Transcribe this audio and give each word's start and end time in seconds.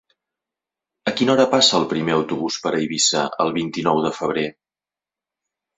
A 1.11 1.13
quina 1.19 1.33
hora 1.33 1.45
passa 1.51 1.77
el 1.81 1.85
primer 1.93 2.15
autobús 2.15 2.59
per 2.65 2.75
Eivissa 2.81 3.27
el 3.47 3.55
vint-i-nou 3.61 4.05
de 4.09 4.17
febrer? 4.23 4.49